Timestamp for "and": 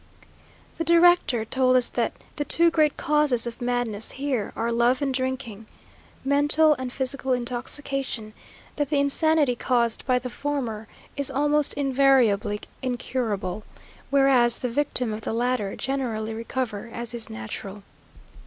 4.99-5.13, 6.79-6.91